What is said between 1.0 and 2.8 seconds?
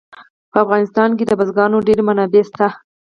کې د بزګانو ډېرې منابع شته.